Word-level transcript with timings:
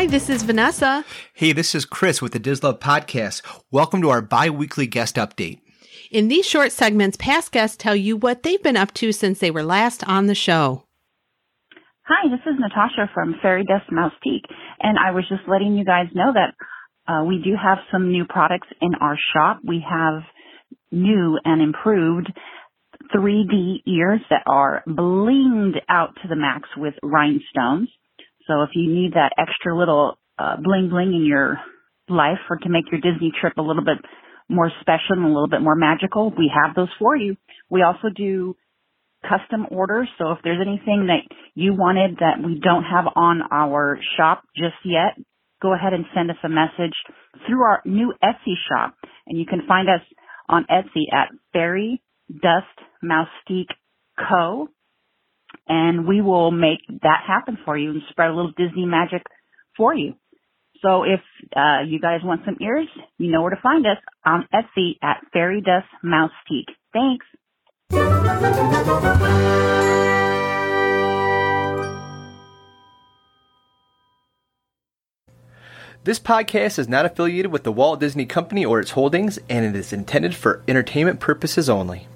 Hi, 0.00 0.06
this 0.06 0.30
is 0.30 0.44
Vanessa. 0.44 1.04
Hey, 1.34 1.52
this 1.52 1.74
is 1.74 1.84
Kris 1.84 2.22
with 2.22 2.32
the 2.32 2.40
Dislove 2.40 2.78
Podcast. 2.78 3.42
Welcome 3.70 4.00
to 4.00 4.08
our 4.08 4.22
bi 4.22 4.48
weekly 4.48 4.86
guest 4.86 5.16
update. 5.16 5.60
In 6.10 6.28
these 6.28 6.46
short 6.46 6.72
segments, 6.72 7.18
past 7.18 7.52
guests 7.52 7.76
tell 7.76 7.94
you 7.94 8.16
what 8.16 8.42
they've 8.42 8.62
been 8.62 8.78
up 8.78 8.94
to 8.94 9.12
since 9.12 9.40
they 9.40 9.50
were 9.50 9.62
last 9.62 10.02
on 10.08 10.26
the 10.26 10.34
show. 10.34 10.84
Hi, 12.04 12.30
this 12.30 12.40
is 12.46 12.58
Natasha 12.58 13.10
from 13.12 13.34
Fairy 13.42 13.62
Dust 13.62 13.92
Moustique, 13.92 14.48
and 14.80 14.96
I 14.98 15.10
was 15.10 15.28
just 15.28 15.42
letting 15.46 15.76
you 15.76 15.84
guys 15.84 16.06
know 16.14 16.32
that 16.32 16.54
uh, 17.06 17.22
we 17.24 17.42
do 17.44 17.50
have 17.62 17.76
some 17.92 18.10
new 18.10 18.24
products 18.24 18.68
in 18.80 18.94
our 19.02 19.18
shop. 19.34 19.60
We 19.62 19.84
have 19.86 20.22
new 20.90 21.38
and 21.44 21.60
improved 21.60 22.32
3D 23.14 23.82
ears 23.86 24.22
that 24.30 24.44
are 24.46 24.82
blinged 24.88 25.76
out 25.90 26.14
to 26.22 26.28
the 26.28 26.36
max 26.36 26.70
with 26.74 26.94
rhinestones. 27.02 27.90
So 28.50 28.62
if 28.62 28.70
you 28.74 28.92
need 28.92 29.12
that 29.14 29.30
extra 29.38 29.78
little 29.78 30.18
uh, 30.36 30.56
bling 30.60 30.88
bling 30.90 31.14
in 31.14 31.24
your 31.24 31.60
life 32.08 32.42
or 32.50 32.56
to 32.56 32.68
make 32.68 32.90
your 32.90 33.00
Disney 33.00 33.30
trip 33.40 33.52
a 33.58 33.62
little 33.62 33.84
bit 33.84 33.98
more 34.48 34.72
special 34.80 35.14
and 35.14 35.24
a 35.24 35.28
little 35.28 35.48
bit 35.48 35.62
more 35.62 35.76
magical, 35.76 36.34
we 36.36 36.50
have 36.52 36.74
those 36.74 36.88
for 36.98 37.16
you. 37.16 37.36
We 37.70 37.82
also 37.82 38.08
do 38.14 38.56
custom 39.22 39.66
orders. 39.70 40.08
So 40.18 40.32
if 40.32 40.38
there's 40.42 40.60
anything 40.60 41.06
that 41.06 41.22
you 41.54 41.74
wanted 41.74 42.16
that 42.18 42.44
we 42.44 42.58
don't 42.58 42.82
have 42.82 43.04
on 43.14 43.42
our 43.52 44.00
shop 44.16 44.42
just 44.56 44.82
yet, 44.84 45.14
go 45.62 45.72
ahead 45.72 45.92
and 45.92 46.04
send 46.12 46.30
us 46.30 46.42
a 46.42 46.48
message 46.48 46.96
through 47.46 47.62
our 47.62 47.82
new 47.84 48.12
Etsy 48.24 48.58
shop. 48.68 48.96
And 49.28 49.38
you 49.38 49.46
can 49.46 49.62
find 49.68 49.88
us 49.88 50.00
on 50.48 50.66
Etsy 50.68 51.06
at 51.12 51.28
Fairy 51.52 52.02
Dust 52.28 52.66
Moustique 53.04 53.76
Co 54.28 54.68
and 55.70 56.04
we 56.04 56.20
will 56.20 56.50
make 56.50 56.80
that 57.02 57.20
happen 57.26 57.56
for 57.64 57.78
you 57.78 57.90
and 57.90 58.02
spread 58.10 58.28
a 58.28 58.34
little 58.34 58.50
Disney 58.50 58.84
magic 58.84 59.22
for 59.76 59.94
you. 59.94 60.14
So 60.82 61.04
if 61.04 61.20
uh, 61.54 61.82
you 61.86 62.00
guys 62.00 62.20
want 62.24 62.42
some 62.44 62.56
ears, 62.60 62.88
you 63.18 63.30
know 63.30 63.40
where 63.42 63.50
to 63.50 63.60
find 63.62 63.86
us 63.86 63.98
on 64.26 64.48
Etsy 64.52 64.96
at 65.00 65.24
Fairy 65.32 65.60
Dust 65.60 65.86
Moustique. 66.04 66.74
Thanks. 66.92 67.24
This 76.02 76.18
podcast 76.18 76.78
is 76.78 76.88
not 76.88 77.04
affiliated 77.04 77.52
with 77.52 77.62
the 77.62 77.70
Walt 77.70 78.00
Disney 78.00 78.26
Company 78.26 78.64
or 78.64 78.80
its 78.80 78.92
holdings, 78.92 79.38
and 79.48 79.64
it 79.64 79.78
is 79.78 79.92
intended 79.92 80.34
for 80.34 80.64
entertainment 80.66 81.20
purposes 81.20 81.68
only. 81.68 82.08